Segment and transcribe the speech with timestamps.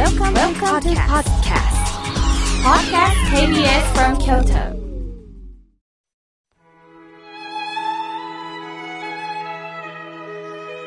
[0.00, 1.76] Welcome, Welcome to podcast.
[2.64, 4.80] Podcast KBS from Kyoto.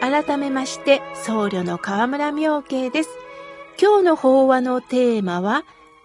[0.01, 3.09] 改めまして、僧侶の河村明慶です。
[3.79, 5.61] 今日の法話のテーマは、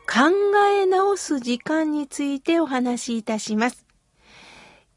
[0.06, 0.29] 考
[0.70, 3.86] え直す時間についてお話しいたします。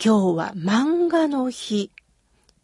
[0.04, 1.92] 今日は漫画の日。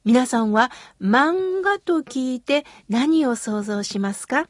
[0.04, 0.72] 皆さんは
[1.02, 4.50] 漫画と聞いて何を想像しますか？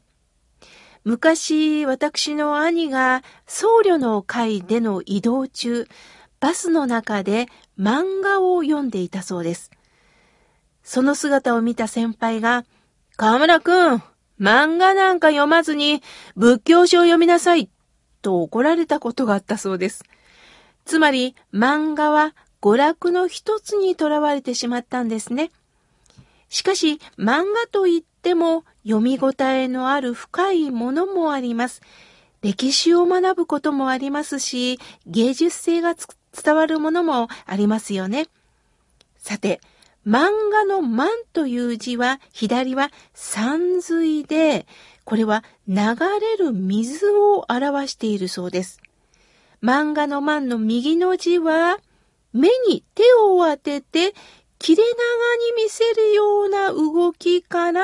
[1.07, 5.87] 昔、私の兄が僧侶の会での移動中、
[6.41, 7.45] バスの中で
[7.79, 9.71] 漫画を読んでいたそうです。
[10.83, 12.65] その姿を見た先輩が、
[13.15, 14.03] 河村くん、
[14.37, 16.03] 漫画なんか読まずに
[16.35, 17.69] 仏教書を読みなさい、
[18.21, 20.03] と怒られたことがあったそうです。
[20.83, 25.51] つまり、漫画は娯楽の一つにとらわれてしまったんですね。
[26.49, 31.81] しかし、漫画といっても読み応えのある深いものもあります。
[32.41, 38.27] 歴史を学ぶこともありますし、芸術性が伝わるものもありますよね。
[39.17, 39.59] さて、
[40.07, 44.65] 漫画の漫という字は、左は山水で、
[45.03, 45.75] これは流
[46.21, 48.79] れる水を表しているそうです。
[49.61, 51.79] 漫画の漫の右の字は、
[52.31, 54.13] 目に手を当てて、
[54.59, 57.83] 切れ長に見せるような動きから、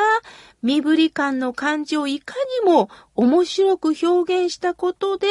[0.62, 5.28] 身振り感の感じをいかにも面白く表現したことで、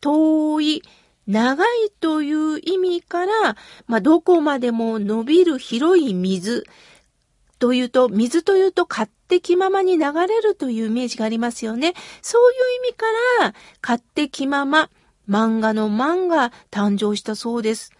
[0.00, 0.82] 遠い、
[1.26, 1.66] 長い
[2.00, 6.64] という意味から、まあ、どこまでも伸びる広い水
[7.58, 11.94] というと、水というと勝手気ままに流れるというイメージがありますよね。
[12.22, 13.06] そういう意味か
[13.40, 14.90] ら、勝手気まま、
[15.28, 17.92] 漫画の漫が誕生したそうです。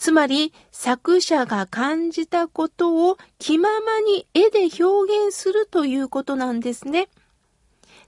[0.00, 7.10] つまり、作者が感じたことを気ままに絵で表現するということなんですね。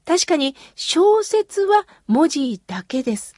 [0.06, 3.34] 確かに小説は文字だけです。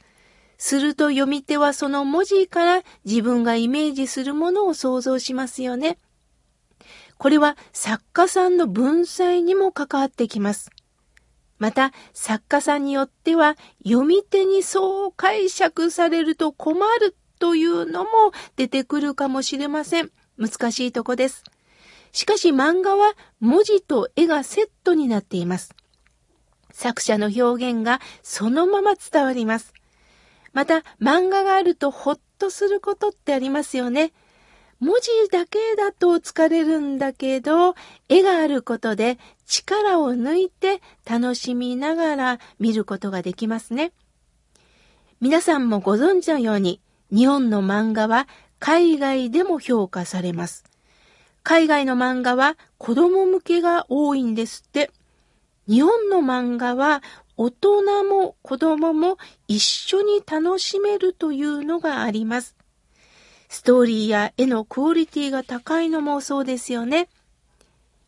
[0.57, 5.97] すると読み手はその文字から自分がイメージするものを想像しますよね。
[7.17, 10.71] これは作家さんの文才にも関わってきます。
[11.59, 18.09] また、作家さんによっては読み手にそう解釈されると困るというのも
[18.55, 20.11] 出てくるかもしれません。
[20.37, 21.43] 難しいとこです。
[22.11, 25.75] しかし漫画は文字と絵がセットになっています。
[26.71, 29.73] 作者の表現がそのまま伝わります。
[30.53, 34.13] また、漫画があるとほっとすることってありますよね。
[34.79, 37.75] 文字だけだと疲れるんだけど、
[38.09, 43.91] 絵があることで力を抜いて楽しみながら見ることができますね。
[45.21, 48.27] 皆さんもご存知のように、日本の漫画は
[48.59, 50.63] 海外でも評価されます。
[51.43, 54.91] 海外の漫画は子供向けが多いんですって。
[55.67, 57.03] 日本の漫画は
[57.37, 59.17] 大人も子供も
[59.47, 62.55] 一緒に楽しめるというのがあります。
[63.49, 67.09] ストーリーや絵のクオリティが高いのもそうですよね。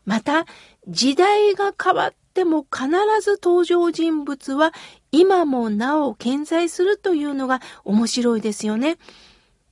[0.06, 0.46] また、
[0.88, 2.88] 時代が変わっても必
[3.22, 4.72] ず登場人物は
[5.12, 8.98] 今もなお健在するというのが面白いですよね。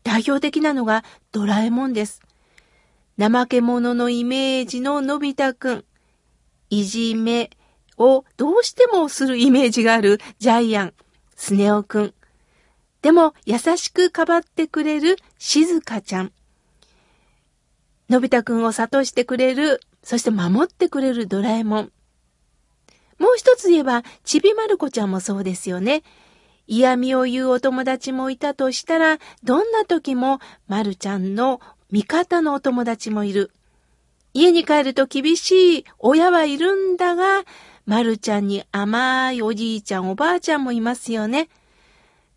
[0.04, 2.22] 代表的なのがドラえもんです。
[3.20, 5.86] 怠け者のイメージののび太くん。
[6.72, 7.52] いじめ、
[7.98, 10.94] をどうしてもするイメージがあるジャイアン、
[11.36, 12.14] スネ夫くん。
[13.04, 16.32] でも優しくかばってくれる静香ちゃん。
[18.10, 21.92] のび太くんを諭してくれる、そして守ってくれるドラえもん。
[23.20, 26.04] もう一つ言えば、ちびまる子ちゃんもそうですよね。
[26.68, 31.62] 嫌味を言うお友達もいたとしたら、どんな時もまるちゃんの
[31.92, 33.52] 味方のお友達もいる。
[34.34, 37.44] 家に帰ると厳しい親はいるんだが、
[37.86, 41.50] まるちゃんに甘いおじいちゃんおばあちゃんもいますよね。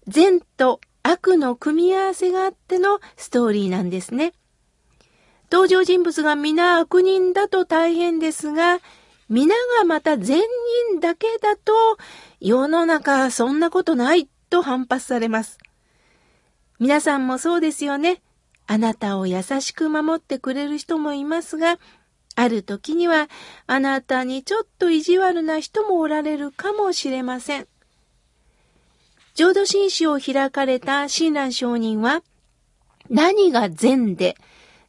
[0.06, 4.32] 善と悪の組み合わせがあってのストーリーなんですね。
[5.50, 8.80] 登場人物が皆悪人だと大変ですが、
[9.28, 10.40] 皆がまた善
[10.90, 11.72] 人だけだと、
[12.40, 15.58] 世の中そんなことないと反発されます。
[16.78, 18.22] 皆さんもそうですよね。
[18.66, 21.78] あなたを優しく守ってくれる人もいますが、
[22.36, 23.28] ある時には
[23.66, 27.66] あなたにちょっと意地悪な人もおられるかもしれません。
[29.34, 32.22] 浄土真宗を開かれた親鸞上人は、
[33.10, 34.36] 何が善で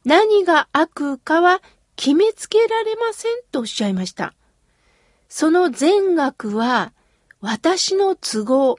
[0.04, 1.62] 何が悪かは
[2.00, 4.32] 決めつけられませんとおっしゃいました。
[5.28, 6.94] その善悪は
[7.42, 8.78] 私の都合、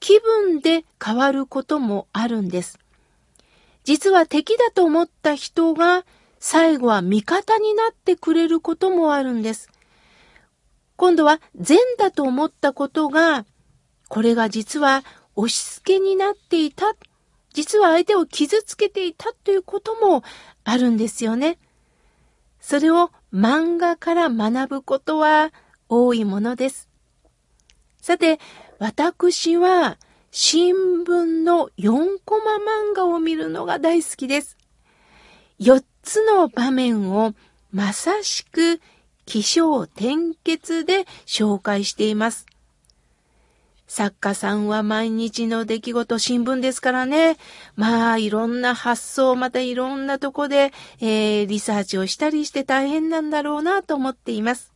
[0.00, 2.78] 気分で変わることもあるんです。
[3.84, 6.04] 実は敵だと思った人が
[6.40, 9.70] 最後は味方になってくれることもあるんです。
[10.96, 13.46] 今度は善だと思ったことが、
[14.08, 15.04] これが実は
[15.36, 16.94] 押し付けになっていた、
[17.54, 20.22] 実は相手を傷つけていたということも
[20.64, 21.58] あるんですよね。
[22.60, 25.52] それを漫画から学ぶことは
[25.88, 26.88] 多いものです。
[28.00, 28.38] さて、
[28.78, 29.98] 私は
[30.30, 30.74] 新
[31.04, 34.56] 聞の4コマ漫画を見るのが大好きです。
[35.60, 37.34] 4つの場面を
[37.72, 38.80] まさしく
[39.26, 42.46] 気象転結で紹介しています。
[43.88, 47.38] 作家さんは毎日の出来事、新聞ですからね。
[47.74, 54.74] まあ、いろんな発想、またいろんなとこで、えー、リサーチをしたりして大変なんだろうなと思っています。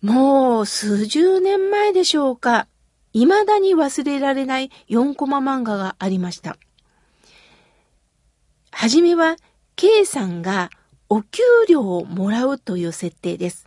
[0.00, 2.68] もう数十年前でしょうか。
[3.12, 6.56] 未だに忘れられない4コマ漫画がありました。
[8.70, 9.36] はじめは、
[9.74, 10.70] K さんが
[11.08, 13.64] お給料をもらうという設定です。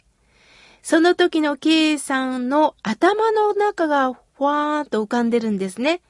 [0.81, 6.01] その時の K さんの頭の中がふわーっと浮かんでるんですね。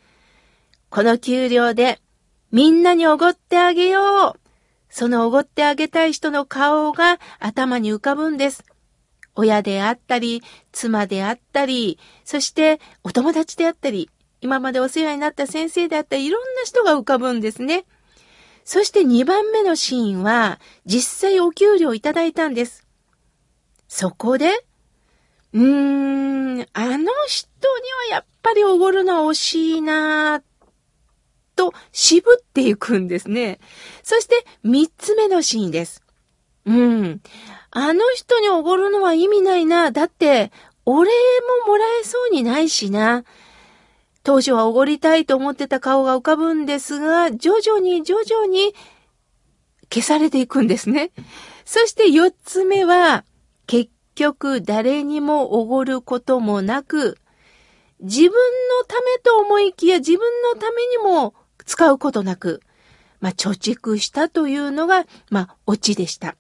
[0.90, 2.00] この給料で
[2.52, 4.40] みんなにおごってあげよう。
[4.90, 8.64] そのおごってあげたい人の顔が頭に浮かぶんです。
[9.36, 10.42] 親であったり、
[10.72, 14.10] 妻であったり、そしてお友達であったり、
[14.42, 17.86] 今までお世話になった先生であったり、いろんな人が浮かぶんですね。
[18.66, 22.89] そして2番目のシーンは、実際お給料いただいたんです。
[23.90, 24.64] そこで、
[25.52, 30.42] うーん、あの人にはやっぱりおごるのは惜しいな
[31.56, 33.60] と渋っていくんですね。
[34.04, 36.04] そして三つ目のシーンです。
[36.66, 37.22] うん。
[37.72, 39.92] あの人におごるのは意味ないな。
[39.92, 40.52] だって、
[40.86, 41.12] お礼
[41.66, 43.24] ももらえそうにないしな。
[44.24, 48.76] 当初はおごりたいと思ってた顔が浮かぶんですが、徐々に徐々に
[49.92, 51.12] 消されていくんですね。
[51.66, 53.24] そして四つ目は、
[54.20, 57.18] 局誰にもおごることもなく、
[58.02, 60.20] 自分のためと思いきや自分
[60.54, 61.34] のためにも
[61.66, 62.62] 使うことなく、
[63.22, 66.36] まあ、貯蓄したというのが、まあ、オチでした。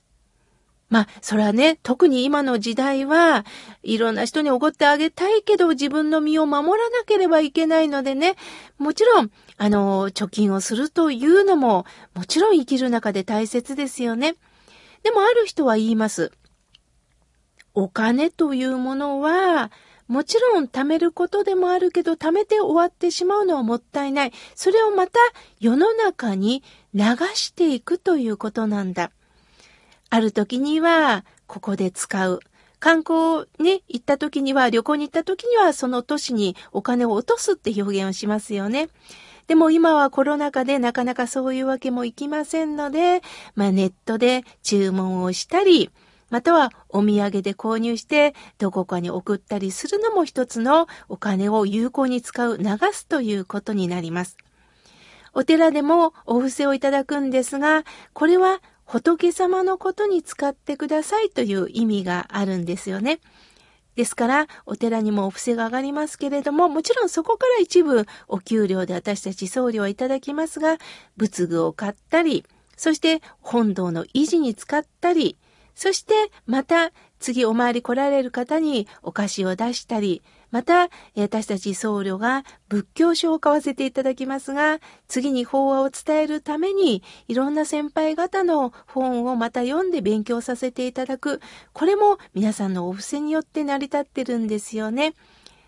[0.89, 3.45] まあ、それはね、特に今の時代は、
[3.83, 8.35] いろんな人におごってあげたいけど、自分の身を守らなければいけないのでね、
[8.77, 11.85] もちろん、あの、貯金をするというのも、
[12.15, 14.35] もちろん生きる中で大切ですよね。
[15.03, 16.31] でもある人は言います。
[17.73, 19.71] お金というものは、
[20.07, 24.33] もちろん貯めることでもあるけど、貯めて終わってしまうのはもったいない。
[24.55, 25.19] それをまた
[25.59, 26.63] 世の中に
[26.95, 27.03] 流
[27.35, 29.11] していくということなんだ。
[30.09, 32.39] ある時には、ここで使う。
[32.79, 38.89] 観光に行った時には、旅行に行った時には、その都市にお金を落とすって表現をしますよね。
[39.45, 43.21] でも今はコロナ禍でなかなかそういうわけもいきませんので、
[43.55, 45.89] まあネットで注文をしたり、
[46.29, 54.37] またはお土産で購入してどこかに送ったりするのも一つのお金を有効に使う、流すということになります。
[55.33, 57.83] お寺でもお布施をいただくんですが、
[58.13, 63.19] これは仏様のことに使ってくださいという意味があるんですよね。
[63.95, 70.77] ですから、お寺にもお布施が上がりますけれども、もちろんそこから一部お給料で私たち僧侶はいただきますが、
[71.17, 72.45] 仏具を買ったり、
[72.77, 75.37] そして本堂の維持に使ったり、
[75.79, 76.13] そして
[76.45, 80.21] また次お参り来られる方にお菓子を出したり、
[80.51, 91.39] また、私たち僧侶が仏教書を買わせていただきますが、次に法話を伝えるために、いろんな先輩方の本をまた読んで勉強させていただく。
[91.71, 95.13] これも皆さんのお布施によって成り立ってるんですよね。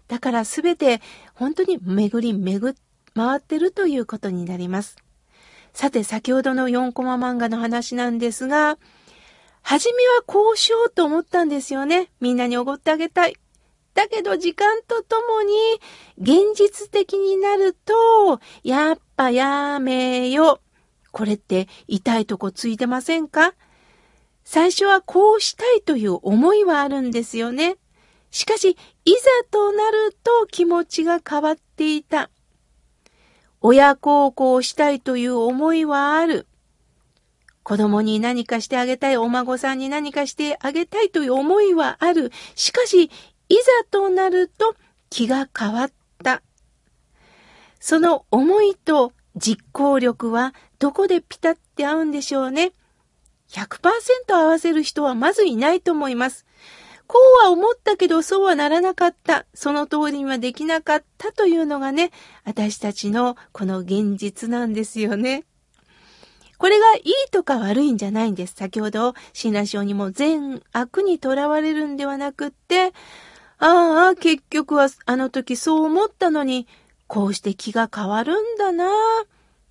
[0.10, 1.00] だからすべて
[1.36, 2.76] 本当に巡り巡
[3.16, 4.98] 回ってるということになります。
[5.72, 8.78] さて、先ほどの4コマ漫画の話なんですが、
[9.62, 12.12] はじめはこうしようと思ったんですよね。
[12.20, 13.36] みんなにおごってあげたい。
[13.94, 15.54] だけど時間とともに
[16.18, 20.60] 現実的になると、やっぱやめよ。
[21.12, 23.54] これって痛いとこついてませんか？
[24.44, 27.78] 最初はこうしたいという思いはあるんですよね。
[28.32, 29.18] しかし、いざ
[29.52, 32.30] となると気持ちが変わっていた。
[33.60, 36.48] 親孝行したいという思いはある。
[37.64, 42.32] 子供に何かしてあげたい、お孫さんに何かしてあげたいという思いはある。
[42.56, 43.12] しかし、
[43.50, 44.76] いざとなると
[45.10, 45.92] 気が変わっ
[46.24, 46.42] た。
[47.80, 52.74] その思いと実行力はどこでピタって合うんでしょうね。
[53.50, 56.46] 100%合わせる人はまずいないと思います。
[57.08, 59.46] こうは思ったけどそうはならなかった。
[59.54, 62.12] その通りにはできなかったというのがね、
[62.46, 65.44] 私たちのこの現実なんですよね。
[66.62, 68.54] これがいいとか悪いんじゃないんです。
[68.54, 72.94] 先ほど、親鸞章にも善悪にとらわれるんではなくって、
[73.58, 76.68] ああ、結局はあの時そう思ったのに、
[77.08, 78.86] こうして気が変わるんだな。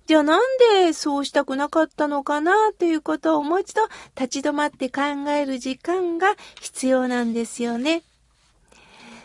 [0.05, 0.41] じゃあなん
[0.83, 3.83] でそうしたくなかったのかなということをもう一度
[4.19, 8.03] 立ち止まって考える時間が必要なんですよね。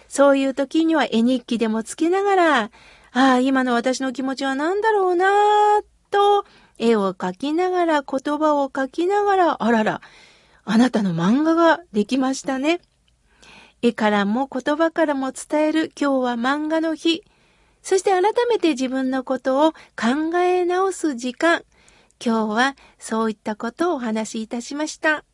[0.06, 2.70] そういう時には絵日記でもつけながら、あ
[3.10, 5.82] あ、今の私の気持ちは何だろうな
[6.12, 6.44] と、
[6.78, 10.00] 絵を描きながら、言葉を描きながら、あらら、
[10.64, 12.80] あなたの漫画ができましたね。
[13.82, 17.22] 絵からも言葉からも伝える今日は漫画の日。
[17.82, 21.62] そして改めて自分のことを考え直す時間。
[22.24, 25.24] 今日はそういったことをお話しいたしました。